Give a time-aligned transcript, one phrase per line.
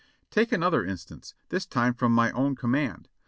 [0.31, 3.07] Take another instance, this time from my own command.